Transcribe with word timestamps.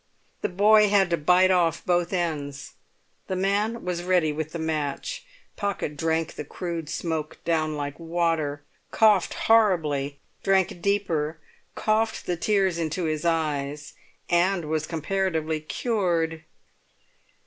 The 0.41 0.49
boy 0.49 0.89
had 0.89 1.11
to 1.11 1.15
bite 1.17 1.51
off 1.51 1.85
both 1.85 2.11
ends; 2.11 2.73
the 3.27 3.35
man 3.35 3.85
was 3.85 4.01
ready 4.01 4.31
with 4.31 4.51
the 4.51 4.57
match. 4.57 5.23
Pocket 5.55 5.95
drank 5.95 6.33
the 6.33 6.43
crude 6.43 6.89
smoke 6.89 7.37
down 7.45 7.75
like 7.77 7.99
water, 7.99 8.63
coughed 8.89 9.35
horribly, 9.35 10.17
drank 10.41 10.81
deeper, 10.81 11.37
coughed 11.75 12.25
the 12.25 12.35
tears 12.35 12.79
into 12.79 13.03
his 13.03 13.25
eyes, 13.25 13.93
and 14.27 14.65
was 14.65 14.87
comparatively 14.87 15.59
cured. 15.59 16.45